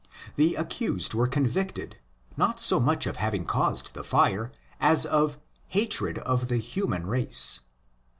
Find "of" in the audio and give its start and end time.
3.05-3.17, 5.05-5.37, 6.17-6.47